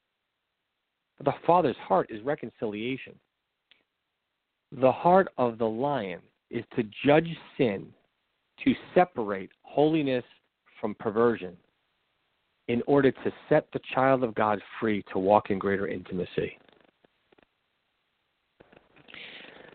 [1.18, 3.14] But the Father's heart is reconciliation.
[4.78, 7.86] The heart of the lion is to judge sin,
[8.62, 10.24] to separate holiness
[10.78, 11.56] from perversion,
[12.68, 16.58] in order to set the child of God free to walk in greater intimacy.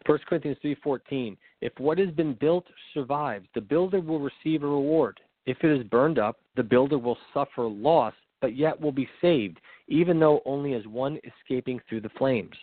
[0.05, 5.19] 1 Corinthians 3:14 If what has been built survives the builder will receive a reward.
[5.47, 9.59] If it is burned up the builder will suffer loss but yet will be saved
[9.87, 12.55] even though only as one escaping through the flames.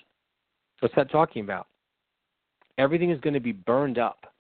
[0.81, 1.67] What's that talking about
[2.79, 4.33] everything is going to be burned up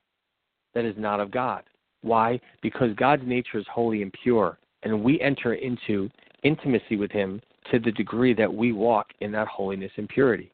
[0.75, 1.65] that is not of God.
[2.03, 2.41] Why?
[2.63, 6.09] Because God's nature is holy and pure and we enter into
[6.43, 10.51] intimacy with him to the degree that we walk in that holiness and purity.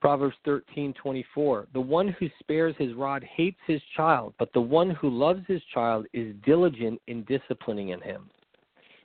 [0.00, 5.10] Proverbs 13:24 The one who spares his rod hates his child, but the one who
[5.10, 8.30] loves his child is diligent in disciplining in him.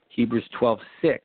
[0.08, 1.20] Hebrews 12:6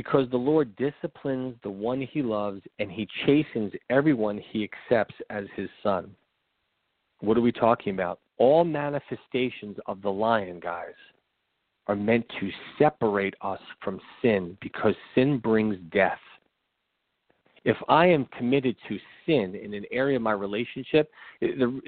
[0.00, 5.44] Because the Lord disciplines the one he loves and he chastens everyone he accepts as
[5.56, 6.10] his son.
[7.20, 8.18] What are we talking about?
[8.38, 10.94] All manifestations of the lion, guys,
[11.86, 16.18] are meant to separate us from sin because sin brings death
[17.64, 21.10] if I am committed to sin in an area of my relationship,
[21.40, 21.80] the,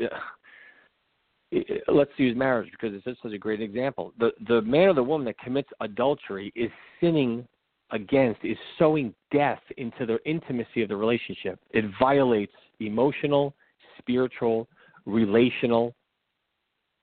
[1.88, 4.12] let's use marriage because it's such a great example.
[4.18, 6.70] The the man or the woman that commits adultery is
[7.01, 7.46] sinning
[7.92, 11.61] against, is sowing death into the intimacy of the relationship.
[11.70, 13.55] It violates emotional,
[13.98, 14.68] spiritual,
[15.07, 15.94] relational,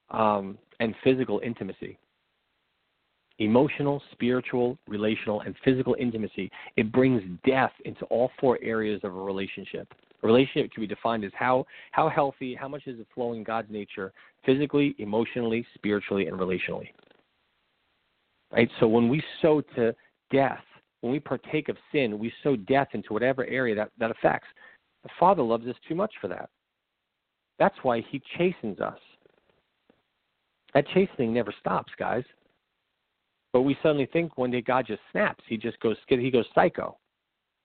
[0.10, 1.98] um, and physical intimacy
[3.40, 6.52] emotional, spiritual, relational, and physical intimacy.
[6.76, 9.88] It brings death into all four areas of a relationship.
[10.22, 13.72] A relationship can be defined as how, how healthy, how much is it flowing God's
[13.72, 14.12] nature
[14.46, 16.90] physically, emotionally, spiritually, and relationally.
[18.52, 18.70] Right?
[18.80, 19.96] So when we sow to
[20.32, 20.64] death,
[21.02, 24.48] when we partake of sin, we sow death into whatever area that, that affects.
[25.04, 26.50] The Father loves us too much for that.
[27.58, 29.00] That's why He chastens us.
[30.74, 32.24] That chastening never stops, guys.
[33.54, 35.44] But we suddenly think one day God just snaps.
[35.48, 36.98] He just goes he goes psycho,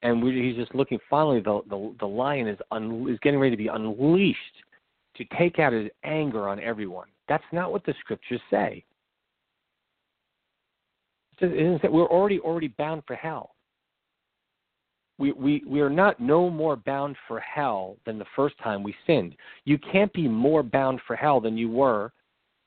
[0.03, 0.99] and we, he's just looking.
[1.11, 4.39] Finally, the the, the lion is un, is getting ready to be unleashed
[5.17, 7.09] to take out his anger on everyone.
[7.29, 8.85] That's not what the scriptures say.
[11.41, 13.51] It says, we're already already bound for hell.
[15.17, 18.95] We, we, we are not no more bound for hell than the first time we
[19.07, 19.37] sinned.
[19.65, 22.13] You can't be more bound for hell than you were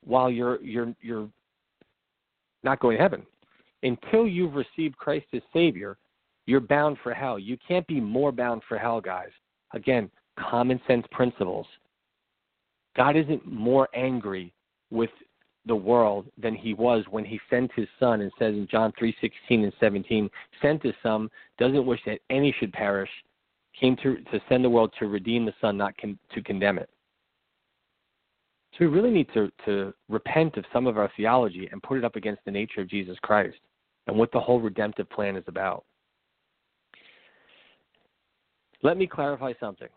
[0.04, 1.28] while you're you're you're
[2.62, 3.22] not going to heaven.
[3.82, 5.98] Until you've received Christ as Savior,
[6.46, 7.38] you're bound for hell.
[7.38, 9.30] You can't be more bound for hell, guys.
[9.74, 11.66] Again, common sense principles.
[12.96, 14.52] God isn't more angry
[14.90, 15.10] with
[15.68, 19.30] the world than he was when he sent his son and says in John 3:16
[19.62, 20.28] and 17
[20.60, 23.10] sent his son doesn't wish that any should perish
[23.78, 26.90] came to to send the world to redeem the son not con, to condemn it.
[28.72, 32.04] So we really need to to repent of some of our theology and put it
[32.04, 33.58] up against the nature of Jesus Christ
[34.06, 35.84] and what the whole redemptive plan is about.
[38.82, 39.88] Let me clarify something.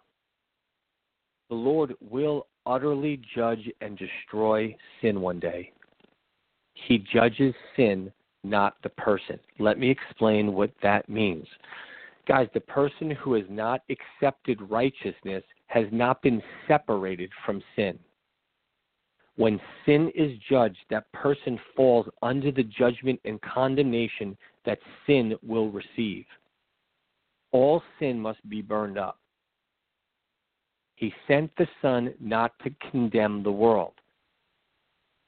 [1.49, 5.71] The Lord will utterly judge and destroy sin one day.
[6.73, 8.11] He judges sin,
[8.43, 9.39] not the person.
[9.59, 11.45] Let me explain what that means.
[12.27, 17.97] Guys, the person who has not accepted righteousness has not been separated from sin.
[19.37, 25.71] When sin is judged, that person falls under the judgment and condemnation that sin will
[25.71, 26.25] receive.
[27.51, 29.20] All sin must be burned up.
[31.01, 33.93] He sent the Son not to condemn the world.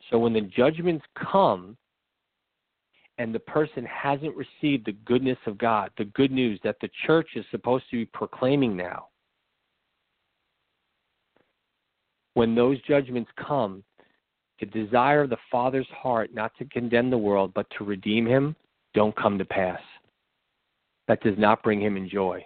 [0.09, 1.75] So when the judgments come
[3.17, 7.29] and the person hasn't received the goodness of God, the good news that the church
[7.35, 9.07] is supposed to be proclaiming now,
[12.35, 13.83] when those judgments come,
[14.59, 18.55] the desire of the Father's heart not to condemn the world but to redeem him
[18.93, 19.81] don't come to pass.
[21.07, 22.45] That does not bring him in joy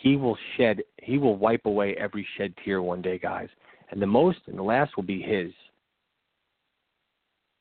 [0.00, 3.48] he will shed he will wipe away every shed tear one day guys.
[3.90, 5.52] And the most and the last will be his.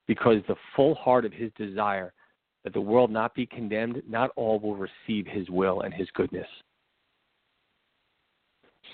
[0.08, 2.14] Because the full heart of his desire
[2.64, 6.48] that the world not be condemned not all will receive his will and his goodness.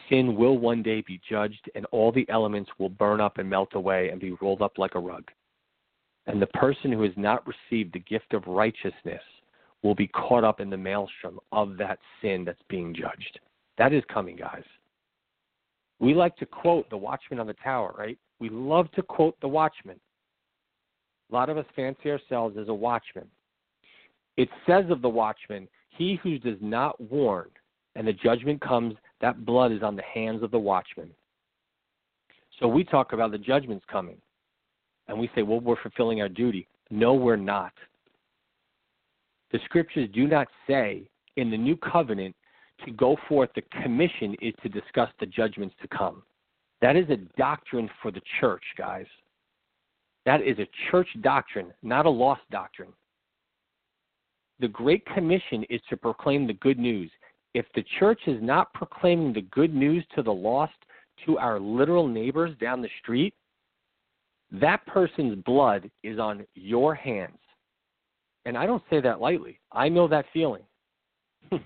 [0.10, 3.74] Sin will one day be judged and all the elements will burn up and melt
[3.76, 5.24] away and be rolled up like a rug.
[6.28, 9.22] And the person who has not received the gift of righteousness
[9.86, 13.40] will be caught up in the maelstrom of that sin that's being judged.
[13.78, 14.64] That is coming, guys.
[16.00, 18.18] We like to quote the watchman on the tower, right?
[18.40, 20.00] We love to quote the watchman.
[21.32, 23.28] A lot of us fancy ourselves as a watchman.
[24.38, 27.50] It says of the watchman, he who does not warn,
[27.96, 31.12] and the judgment comes, that blood is on the hands of the watchman.
[32.60, 34.18] So we talk about the judgments coming,
[35.08, 36.68] and we say, well, we're fulfilling our duty.
[36.90, 37.74] No, we're not.
[39.56, 42.36] The scriptures do not say in the new covenant
[42.84, 46.24] to go forth, the commission is to discuss the judgments to come.
[46.82, 49.06] That is a doctrine for the church, guys.
[50.26, 52.92] That is a church doctrine, not a lost doctrine.
[54.60, 57.10] The Great Commission is to proclaim the good news.
[57.54, 60.74] If the church is not proclaiming the good news to the lost,
[61.26, 63.34] to our literal neighbors down the street,
[64.52, 67.38] that person's blood is on your hands.
[68.46, 69.60] And I don't say that lightly.
[69.72, 70.64] I know that feeling.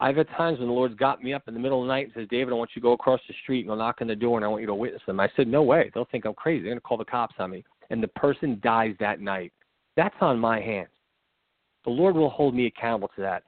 [0.00, 2.06] I've had times when the Lord's got me up in the middle of the night
[2.06, 4.08] and says, David, I want you to go across the street and go knock on
[4.08, 5.20] the door and I want you to witness them.
[5.20, 5.90] I said, No way.
[5.94, 6.62] They'll think I'm crazy.
[6.62, 7.64] They're going to call the cops on me.
[7.88, 9.52] And the person dies that night.
[9.96, 10.90] That's on my hands.
[11.84, 13.44] The Lord will hold me accountable to that.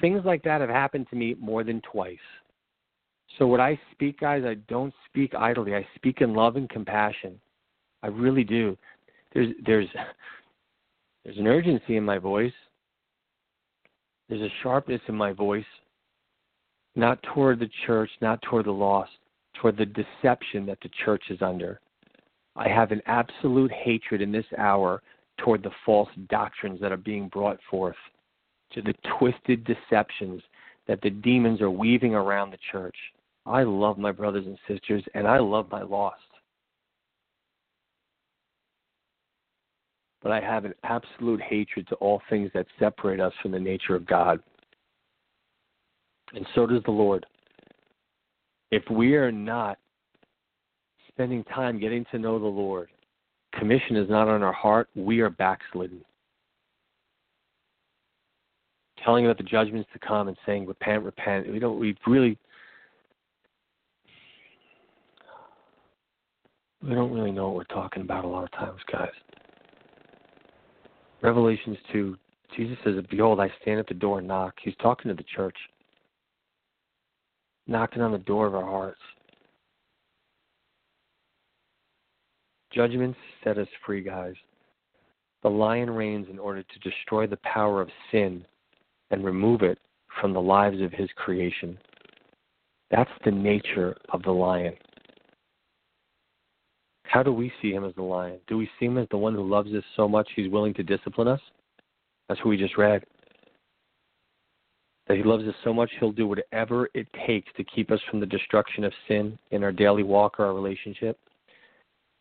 [0.00, 2.18] Things like that have happened to me more than twice.
[3.38, 5.74] So, what I speak, guys, I don't speak idly.
[5.74, 7.40] I speak in love and compassion.
[8.02, 8.76] I really do.
[9.32, 9.88] There's, there's,
[11.24, 12.52] there's an urgency in my voice.
[14.28, 15.64] There's a sharpness in my voice,
[16.94, 19.10] not toward the church, not toward the lost,
[19.60, 21.80] toward the deception that the church is under.
[22.56, 25.02] I have an absolute hatred in this hour
[25.38, 27.96] toward the false doctrines that are being brought forth,
[28.72, 30.42] to the twisted deceptions
[30.86, 32.96] that the demons are weaving around the church.
[33.46, 36.20] I love my brothers and sisters, and I love my lost.
[40.22, 43.94] But I have an absolute hatred to all things that separate us from the nature
[43.94, 44.40] of God.
[46.34, 47.26] And so does the Lord.
[48.70, 49.78] If we are not
[51.08, 52.88] spending time getting to know the Lord,
[53.58, 56.04] commission is not on our heart, we are backslidden.
[59.04, 61.50] Telling about the judgments to come and saying, repent, repent.
[61.50, 62.38] We don't, we really,
[66.82, 69.08] we don't really know what we're talking about a lot of times, guys.
[71.22, 72.16] Revelations 2,
[72.56, 74.54] Jesus says, Behold, I stand at the door and knock.
[74.62, 75.56] He's talking to the church,
[77.66, 79.00] knocking on the door of our hearts.
[82.72, 84.34] Judgments set us free, guys.
[85.42, 88.44] The lion reigns in order to destroy the power of sin
[89.10, 89.78] and remove it
[90.20, 91.78] from the lives of his creation.
[92.90, 94.74] That's the nature of the lion.
[97.10, 98.38] How do we see him as the lion?
[98.46, 100.84] Do we see him as the one who loves us so much he's willing to
[100.84, 101.40] discipline us?
[102.28, 103.02] That's what we just read.
[105.08, 108.20] That he loves us so much he'll do whatever it takes to keep us from
[108.20, 111.18] the destruction of sin in our daily walk or our relationship.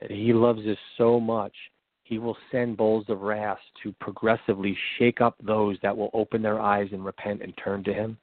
[0.01, 1.53] That he loves us so much
[2.01, 6.59] he will send bowls of wrath to progressively shake up those that will open their
[6.59, 8.17] eyes and repent and turn to him.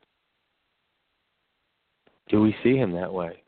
[2.28, 3.40] Do we see him that way?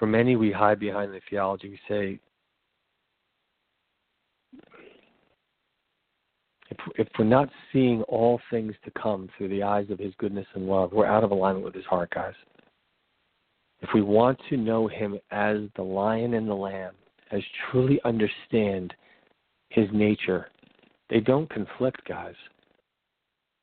[0.00, 1.68] For many, we hide behind the theology.
[1.68, 2.18] We say,
[6.70, 10.46] if, if we're not seeing all things to come through the eyes of his goodness
[10.54, 12.32] and love, we're out of alignment with his heart, guys.
[13.82, 16.94] If we want to know him as the lion and the lamb,
[17.30, 18.94] as truly understand
[19.68, 20.48] his nature,
[21.10, 22.34] they don't conflict, guys.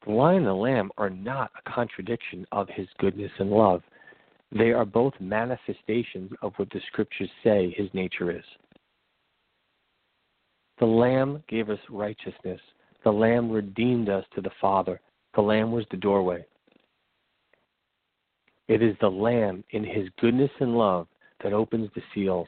[0.05, 3.81] The lion and the lamb are not a contradiction of his goodness and love.
[4.51, 8.45] They are both manifestations of what the scriptures say his nature is.
[10.79, 12.61] The Lamb gave us righteousness.
[13.03, 15.01] The Lamb redeemed us to the Father.
[15.35, 16.45] The Lamb was the doorway.
[18.67, 21.07] It is the Lamb in his goodness and love
[21.43, 22.47] that opens the seals.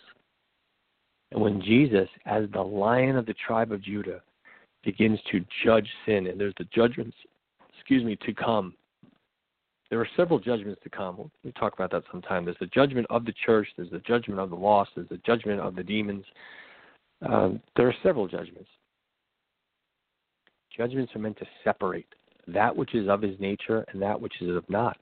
[1.32, 4.22] And when Jesus, as the lion of the tribe of Judah,
[4.84, 7.16] begins to judge sin, and there's the judgments,
[7.76, 8.74] excuse me, to come,
[9.90, 11.18] there are several judgments to come.
[11.18, 12.46] We'll, talk about that sometime.
[12.46, 15.60] There's the judgment of the church, there's the judgment of the lost, there's the judgment
[15.60, 16.26] of the demons.
[17.28, 18.70] Um, there are several judgments.
[20.76, 22.08] Judgments are meant to separate
[22.48, 24.98] that which is of his nature and that which is of not.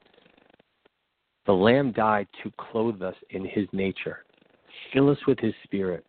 [1.46, 4.26] The Lamb died to clothe us in his nature,
[4.94, 6.06] fill us with his spirit,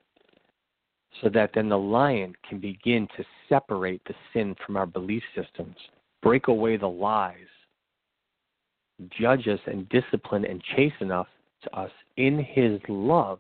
[1.20, 5.76] so that then the lion can begin to separate the sin from our belief systems,
[6.22, 7.35] break away the lies
[9.20, 11.26] judge us and discipline and chasten us
[11.62, 13.38] to us in his love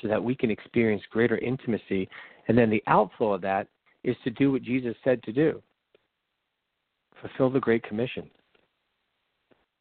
[0.00, 2.08] so that we can experience greater intimacy
[2.48, 3.68] and then the outflow of that
[4.02, 5.62] is to do what Jesus said to do.
[7.20, 8.28] Fulfill the great commission.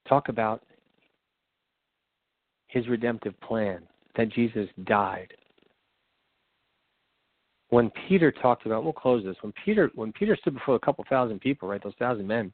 [0.07, 0.61] Talk about
[2.67, 3.81] his redemptive plan
[4.15, 5.33] that Jesus died.
[7.69, 9.37] When Peter talked about, we'll close this.
[9.41, 12.51] When Peter, when Peter stood before a couple thousand people, right, those thousand men,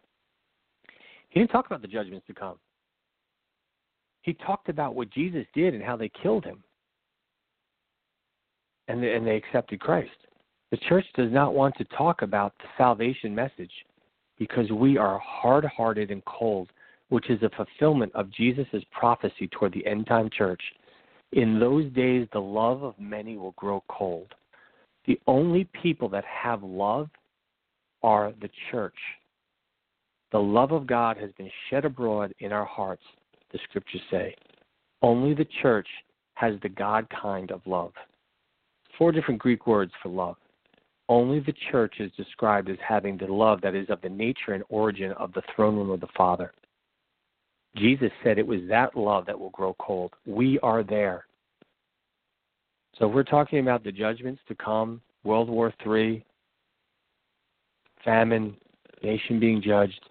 [1.35, 2.55] he didn't talk about the judgments to come.
[4.21, 6.63] He talked about what Jesus did and how they killed him.
[8.87, 10.15] And they, and they accepted Christ.
[10.71, 13.71] The church does not want to talk about the salvation message
[14.39, 16.69] because we are hard hearted and cold,
[17.09, 20.61] which is a fulfillment of Jesus' prophecy toward the end time church.
[21.33, 24.33] In those days, the love of many will grow cold.
[25.05, 27.09] The only people that have love
[28.03, 28.95] are the church.
[30.35, 33.03] The love of God has been shed abroad in our hearts,
[33.53, 34.35] the scriptures say.
[35.01, 35.87] Only the church
[36.33, 37.93] has the God kind of love.
[38.97, 40.35] Four different Greek words for love.
[41.07, 44.65] Only the church is described as having the love that is of the nature and
[44.67, 46.51] origin of the throne room of the Father.
[47.77, 50.11] Jesus said it was that love that will grow cold.
[50.25, 51.27] We are there.
[52.99, 56.25] So we're talking about the judgments to come, World War III,
[58.03, 58.57] famine,
[59.01, 60.01] nation being judged,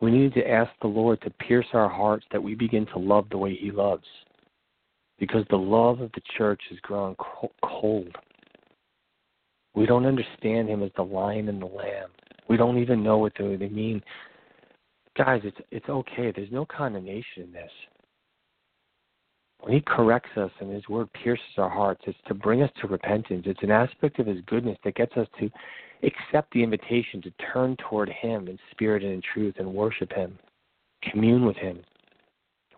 [0.00, 3.26] we need to ask the Lord to pierce our hearts that we begin to love
[3.30, 4.04] the way He loves.
[5.18, 7.14] Because the love of the church has grown
[7.62, 8.16] cold.
[9.74, 12.10] We don't understand Him as the lion and the lamb.
[12.48, 14.02] We don't even know what they mean.
[15.16, 16.32] Guys, it's it's okay.
[16.34, 17.70] There's no condemnation in this.
[19.60, 22.88] When He corrects us and His word pierces our hearts, it's to bring us to
[22.88, 23.44] repentance.
[23.46, 25.50] It's an aspect of His goodness that gets us to
[26.06, 30.38] accept the invitation to turn toward Him in spirit and in truth and worship Him,
[31.02, 31.80] commune with Him,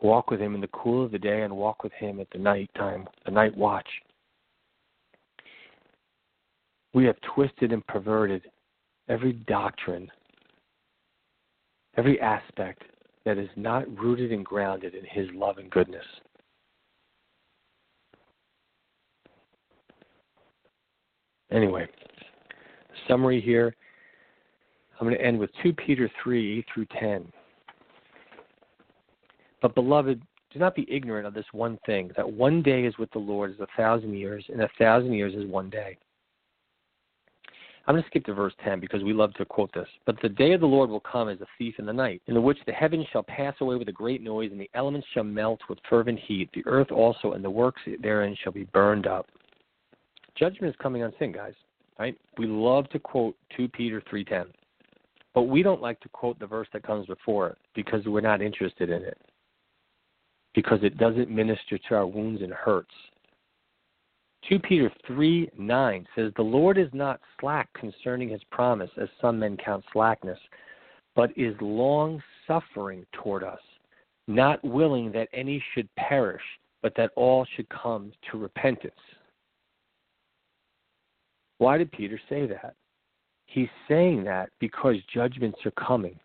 [0.02, 2.38] walk with Him in the cool of the day and walk with Him at the
[2.38, 3.88] night time, the night watch.
[6.94, 8.42] We have twisted and perverted
[9.08, 10.10] every doctrine,
[11.96, 12.82] every aspect
[13.24, 16.04] that is not rooted and grounded in His love and goodness.
[21.52, 21.86] Anyway,
[23.08, 23.74] summary here.
[24.98, 27.30] I'm going to end with 2 Peter 3 through 10.
[29.60, 30.22] But, beloved,
[30.56, 33.50] Do not be ignorant of this one thing, that one day is with the Lord
[33.50, 35.98] as a thousand years, and a thousand years is one day.
[37.86, 39.86] I'm going to skip to verse 10 because we love to quote this.
[40.06, 42.42] But the day of the Lord will come as a thief in the night, in
[42.42, 45.60] which the heavens shall pass away with a great noise, and the elements shall melt
[45.68, 46.48] with fervent heat.
[46.54, 49.26] The earth also and the works therein shall be burned up.
[50.36, 51.54] Judgment is coming on sin, guys.
[51.98, 52.16] Right?
[52.38, 54.46] We love to quote 2 Peter 3:10,
[55.34, 58.42] but we don't like to quote the verse that comes before it because we're not
[58.42, 59.18] interested in it.
[60.54, 62.94] Because it doesn't minister to our wounds and hurts.
[64.48, 69.38] 2 Peter 3 9 says, The Lord is not slack concerning his promise, as some
[69.38, 70.38] men count slackness,
[71.14, 73.60] but is long suffering toward us,
[74.28, 76.42] not willing that any should perish,
[76.82, 78.94] but that all should come to repentance.
[81.58, 82.74] Why did Peter say that?
[83.46, 86.18] He's saying that because judgments are coming.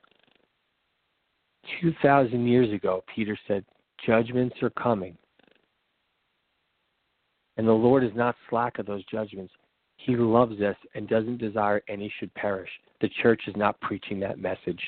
[1.82, 3.64] 2,000 years ago, Peter said,
[4.06, 5.16] Judgments are coming.
[7.58, 9.54] And the Lord is not slack of those judgments.
[9.98, 12.70] He loves us and doesn't desire any should perish.
[13.02, 14.82] The church is not preaching that message.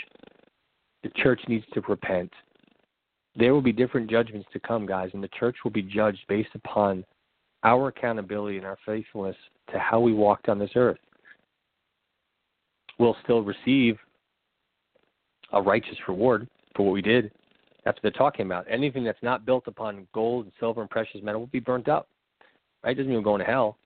[1.04, 2.32] The church needs to repent.
[3.36, 6.56] There will be different judgments to come, guys, and the church will be judged based
[6.56, 7.04] upon
[7.64, 9.36] our accountability and our faithfulness
[9.72, 11.00] to how we walked on this earth.
[13.00, 13.98] We'll still receive
[15.52, 17.32] a righteous reward for what we did.
[17.86, 18.66] That's what they're talking about.
[18.70, 22.08] Anything that's not built upon gold and silver and precious metal will be burnt up.
[22.84, 22.92] Right?
[22.92, 23.78] It Doesn't mean we're going to hell.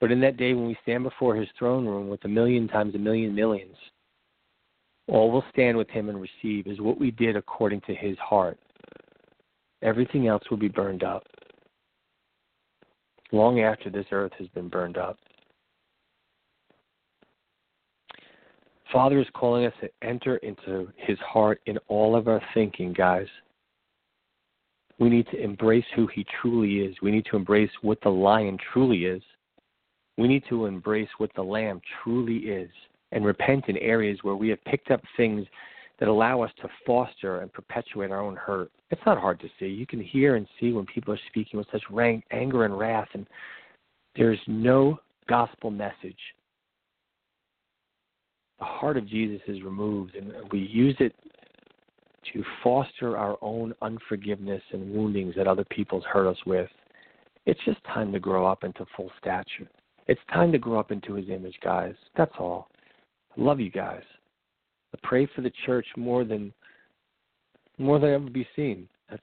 [0.00, 2.94] But in that day when we stand before his throne room with a million times
[2.94, 3.76] a million millions,
[5.08, 8.58] all we'll stand with him and receive is what we did according to his heart.
[9.82, 11.24] Everything else will be burned up.
[13.32, 15.18] Long after this earth has been burned up.
[18.92, 23.26] Father is calling us to enter into his heart in all of our thinking, guys.
[24.98, 26.96] We need to embrace who he truly is.
[27.02, 29.22] We need to embrace what the lion truly is.
[30.16, 32.70] We need to embrace what the lamb truly is
[33.12, 35.46] and repent in areas where we have picked up things
[35.98, 38.70] that allow us to foster and perpetuate our own hurt.
[38.90, 39.66] It's not hard to see.
[39.66, 43.08] You can hear and see when people are speaking with such rank, anger and wrath,
[43.14, 43.26] and
[44.16, 46.18] there's no gospel message.
[48.58, 51.14] The heart of Jesus is removed, and we use it
[52.32, 56.68] to foster our own unforgiveness and woundings that other people's hurt us with.
[57.46, 59.68] It's just time to grow up into full stature.
[60.06, 61.94] It's time to grow up into his image, guys.
[62.16, 62.68] That's all.
[63.36, 64.02] I love you guys.
[65.02, 66.52] Pray for the church more than
[67.78, 68.88] more than ever be seen.
[69.08, 69.22] That's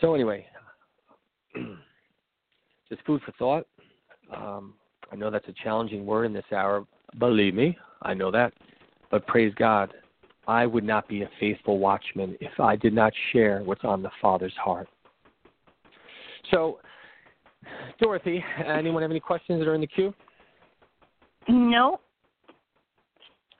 [0.00, 0.46] so anyway,
[2.88, 3.66] just food for thought.
[4.34, 4.74] Um,
[5.12, 6.86] I know that's a challenging word in this hour.
[7.18, 8.52] Believe me, I know that.
[9.10, 9.92] But praise God,
[10.46, 14.10] I would not be a faithful watchman if I did not share what's on the
[14.20, 14.88] Father's heart.
[16.50, 16.80] So,
[18.00, 20.14] Dorothy, anyone have any questions that are in the queue?
[21.48, 22.00] No.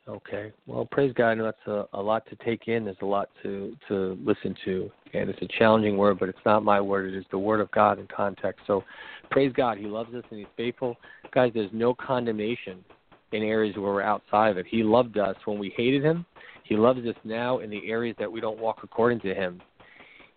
[0.07, 0.53] Okay.
[0.67, 1.31] Well, praise God.
[1.31, 2.85] I know that's a, a lot to take in.
[2.85, 6.63] There's a lot to to listen to, and it's a challenging word, but it's not
[6.63, 7.13] my word.
[7.13, 8.61] It is the word of God in context.
[8.67, 8.85] So,
[9.31, 9.79] praise God.
[9.79, 10.97] He loves us and He's faithful,
[11.33, 11.53] guys.
[11.55, 12.85] There's no condemnation
[13.33, 14.67] in areas where we're outside of it.
[14.69, 16.27] He loved us when we hated Him.
[16.65, 19.63] He loves us now in the areas that we don't walk according to Him.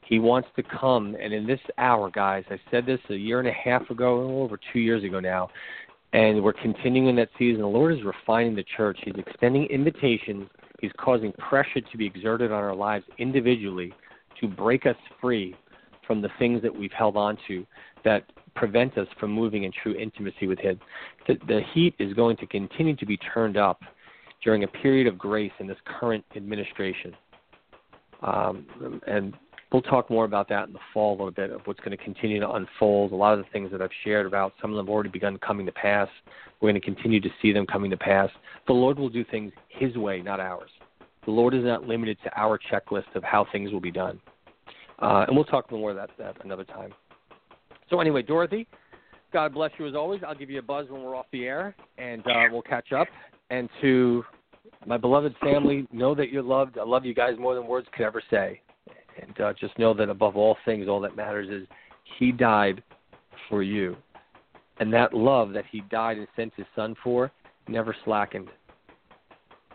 [0.08, 3.48] He wants to come, and in this hour, guys, I said this a year and
[3.48, 5.50] a half ago, a little over two years ago now
[6.14, 7.62] and we're continuing that season.
[7.62, 8.98] The Lord is refining the church.
[9.04, 10.50] He's extending invitations.
[10.80, 13.94] He's causing pressure to be exerted on our lives individually
[14.40, 15.56] to break us free
[16.06, 17.66] from the things that we've held on to
[18.06, 18.24] that
[18.56, 20.80] prevent us from moving in true intimacy with Him.
[21.28, 23.82] The, the heat is going to continue to be turned up
[24.44, 27.16] during a period of grace in this current administration.
[28.22, 28.66] Um,
[29.06, 29.34] and
[29.72, 32.04] we'll talk more about that in the fall a little bit of what's going to
[32.04, 33.12] continue to unfold.
[33.12, 35.38] A lot of the things that I've shared about, some of them have already begun
[35.40, 36.08] coming to pass.
[36.60, 38.30] We're going to continue to see them coming to pass.
[38.68, 40.70] The Lord will do things His way, not ours.
[41.26, 44.20] The Lord is not limited to our checklist of how things will be done.
[45.00, 46.94] Uh, and we'll talk more about that another time.
[47.90, 48.68] So, anyway, Dorothy,
[49.32, 50.22] God bless you as always.
[50.26, 53.08] I'll give you a buzz when we're off the air, and uh, we'll catch up.
[53.50, 54.24] And to
[54.86, 56.78] my beloved family, know that you're loved.
[56.78, 58.62] I love you guys more than words could ever say.
[59.22, 61.68] And uh, just know that above all things, all that matters is
[62.20, 62.84] He died
[63.50, 63.96] for you.
[64.80, 67.32] And that love that He died and sent His Son for
[67.68, 68.50] never slackened,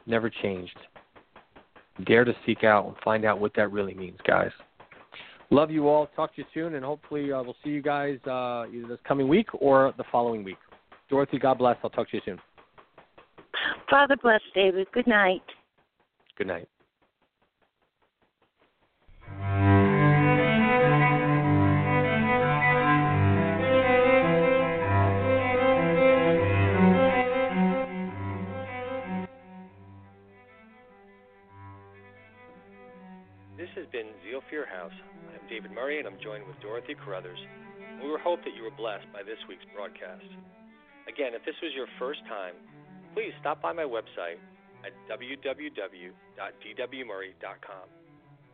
[0.07, 0.77] never changed.
[2.07, 4.51] Dare to seek out and find out what that really means, guys.
[5.51, 6.07] Love you all.
[6.17, 9.29] Talk to you soon, and hopefully uh, we'll see you guys uh, either this coming
[9.29, 10.57] week or the following week.
[11.11, 11.77] Dorothy, God bless.
[11.85, 12.41] I'll talk to you soon.
[13.91, 14.87] Father bless, David.
[14.93, 15.43] Good night.
[16.39, 16.69] Good night.
[34.53, 34.93] Your House.
[35.33, 37.41] I'm David Murry, and I'm joined with Dorothy Carruthers.
[38.05, 40.29] We hope that you were blessed by this week's broadcast.
[41.09, 42.53] Again, if this was your first time,
[43.17, 44.37] please stop by my website
[44.85, 46.13] at www.dwmurry.com.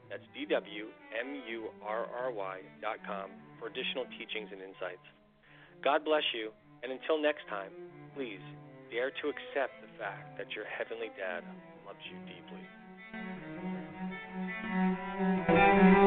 [0.08, 3.26] That's D-W-M-U-R-R-Y.com
[3.58, 5.02] for additional teachings and insights.
[5.82, 6.54] God bless you,
[6.86, 7.74] and until next time,
[8.14, 8.38] please
[8.94, 11.42] dare to accept the fact that your Heavenly Dad
[11.82, 12.62] loves you deeply.
[15.18, 15.97] Música